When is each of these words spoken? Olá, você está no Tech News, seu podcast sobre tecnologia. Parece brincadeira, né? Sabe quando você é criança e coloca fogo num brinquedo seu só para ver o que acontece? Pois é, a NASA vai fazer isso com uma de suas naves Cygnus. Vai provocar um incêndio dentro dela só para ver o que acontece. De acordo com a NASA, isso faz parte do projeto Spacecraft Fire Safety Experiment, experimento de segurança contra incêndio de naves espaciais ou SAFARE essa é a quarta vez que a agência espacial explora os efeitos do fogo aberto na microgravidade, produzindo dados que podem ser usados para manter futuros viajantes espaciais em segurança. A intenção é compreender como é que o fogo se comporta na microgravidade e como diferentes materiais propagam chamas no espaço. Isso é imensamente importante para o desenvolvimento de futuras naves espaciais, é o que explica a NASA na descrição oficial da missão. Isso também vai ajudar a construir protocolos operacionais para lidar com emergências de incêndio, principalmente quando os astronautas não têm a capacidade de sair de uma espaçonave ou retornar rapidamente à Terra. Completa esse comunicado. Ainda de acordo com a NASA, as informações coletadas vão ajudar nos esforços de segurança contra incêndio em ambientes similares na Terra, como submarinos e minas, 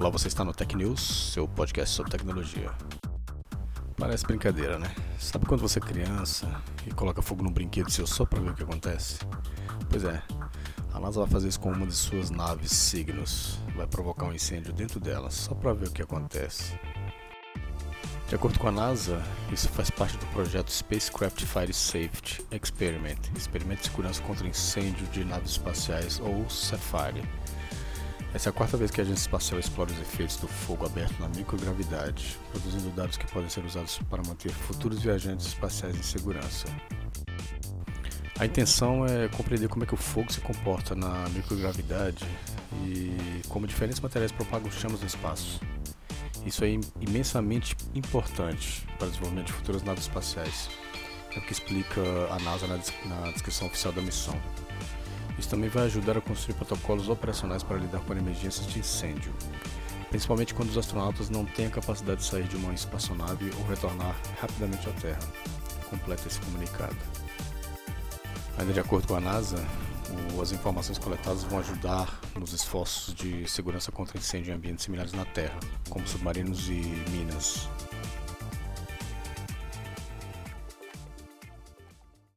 Olá, 0.00 0.08
você 0.08 0.28
está 0.28 0.42
no 0.42 0.54
Tech 0.54 0.74
News, 0.74 1.34
seu 1.34 1.46
podcast 1.46 1.94
sobre 1.94 2.10
tecnologia. 2.10 2.72
Parece 3.98 4.24
brincadeira, 4.24 4.78
né? 4.78 4.90
Sabe 5.18 5.44
quando 5.44 5.60
você 5.60 5.78
é 5.78 5.82
criança 5.82 6.50
e 6.86 6.90
coloca 6.90 7.20
fogo 7.20 7.42
num 7.42 7.52
brinquedo 7.52 7.90
seu 7.90 8.06
só 8.06 8.24
para 8.24 8.40
ver 8.40 8.52
o 8.52 8.54
que 8.54 8.62
acontece? 8.62 9.18
Pois 9.90 10.04
é, 10.04 10.22
a 10.94 10.98
NASA 10.98 11.20
vai 11.20 11.28
fazer 11.28 11.48
isso 11.48 11.60
com 11.60 11.70
uma 11.70 11.86
de 11.86 11.94
suas 11.94 12.30
naves 12.30 12.72
Cygnus. 12.72 13.58
Vai 13.76 13.86
provocar 13.86 14.24
um 14.24 14.32
incêndio 14.32 14.72
dentro 14.72 14.98
dela 14.98 15.30
só 15.30 15.54
para 15.54 15.74
ver 15.74 15.88
o 15.88 15.92
que 15.92 16.00
acontece. 16.00 16.80
De 18.26 18.34
acordo 18.34 18.58
com 18.58 18.68
a 18.68 18.72
NASA, 18.72 19.22
isso 19.52 19.68
faz 19.68 19.90
parte 19.90 20.16
do 20.16 20.24
projeto 20.28 20.70
Spacecraft 20.70 21.44
Fire 21.44 21.74
Safety 21.74 22.42
Experiment, 22.50 23.18
experimento 23.36 23.82
de 23.82 23.88
segurança 23.88 24.22
contra 24.22 24.48
incêndio 24.48 25.06
de 25.08 25.24
naves 25.24 25.50
espaciais 25.50 26.18
ou 26.20 26.48
SAFARE 26.48 27.22
essa 28.32 28.48
é 28.48 28.50
a 28.50 28.52
quarta 28.52 28.76
vez 28.76 28.90
que 28.90 29.00
a 29.00 29.04
agência 29.04 29.22
espacial 29.22 29.58
explora 29.58 29.90
os 29.90 29.98
efeitos 29.98 30.36
do 30.36 30.46
fogo 30.46 30.86
aberto 30.86 31.18
na 31.18 31.28
microgravidade, 31.28 32.38
produzindo 32.50 32.88
dados 32.90 33.16
que 33.16 33.26
podem 33.26 33.48
ser 33.48 33.64
usados 33.64 33.98
para 34.08 34.22
manter 34.22 34.50
futuros 34.50 35.02
viajantes 35.02 35.46
espaciais 35.46 35.96
em 35.96 36.02
segurança. 36.02 36.66
A 38.38 38.46
intenção 38.46 39.04
é 39.04 39.28
compreender 39.28 39.68
como 39.68 39.84
é 39.84 39.86
que 39.86 39.94
o 39.94 39.98
fogo 39.98 40.32
se 40.32 40.40
comporta 40.40 40.94
na 40.94 41.28
microgravidade 41.30 42.24
e 42.84 43.42
como 43.48 43.66
diferentes 43.66 44.00
materiais 44.00 44.32
propagam 44.32 44.70
chamas 44.70 45.00
no 45.00 45.06
espaço. 45.06 45.60
Isso 46.46 46.64
é 46.64 46.78
imensamente 47.00 47.76
importante 47.94 48.86
para 48.96 49.08
o 49.08 49.10
desenvolvimento 49.10 49.48
de 49.48 49.52
futuras 49.52 49.82
naves 49.82 50.04
espaciais, 50.04 50.70
é 51.34 51.38
o 51.38 51.42
que 51.42 51.52
explica 51.52 52.00
a 52.30 52.38
NASA 52.38 52.66
na 52.66 52.76
descrição 53.32 53.66
oficial 53.66 53.92
da 53.92 54.00
missão. 54.00 54.40
Isso 55.40 55.48
também 55.48 55.70
vai 55.70 55.84
ajudar 55.84 56.18
a 56.18 56.20
construir 56.20 56.54
protocolos 56.54 57.08
operacionais 57.08 57.62
para 57.62 57.78
lidar 57.78 58.00
com 58.00 58.12
emergências 58.12 58.66
de 58.66 58.78
incêndio, 58.78 59.32
principalmente 60.10 60.52
quando 60.52 60.68
os 60.68 60.76
astronautas 60.76 61.30
não 61.30 61.46
têm 61.46 61.64
a 61.66 61.70
capacidade 61.70 62.20
de 62.20 62.26
sair 62.26 62.44
de 62.44 62.56
uma 62.56 62.74
espaçonave 62.74 63.50
ou 63.58 63.66
retornar 63.66 64.14
rapidamente 64.38 64.86
à 64.86 64.92
Terra. 64.92 65.18
Completa 65.88 66.28
esse 66.28 66.38
comunicado. 66.40 66.94
Ainda 68.58 68.74
de 68.74 68.80
acordo 68.80 69.08
com 69.08 69.16
a 69.16 69.20
NASA, 69.20 69.56
as 70.42 70.52
informações 70.52 70.98
coletadas 70.98 71.42
vão 71.44 71.58
ajudar 71.60 72.20
nos 72.38 72.52
esforços 72.52 73.14
de 73.14 73.48
segurança 73.48 73.90
contra 73.90 74.18
incêndio 74.18 74.52
em 74.52 74.56
ambientes 74.56 74.84
similares 74.84 75.14
na 75.14 75.24
Terra, 75.24 75.58
como 75.88 76.06
submarinos 76.06 76.68
e 76.68 76.82
minas, 77.10 77.66